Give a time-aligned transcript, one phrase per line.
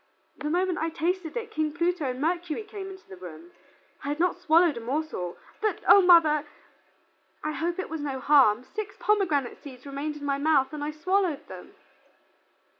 [0.37, 3.51] The moment I tasted it King Pluto and Mercury came into the room.
[4.03, 6.43] I had not swallowed a morsel, but O mother!
[7.43, 10.89] I hope it was no harm, six pomegranate seeds remained in my mouth and I
[10.89, 11.75] swallowed them."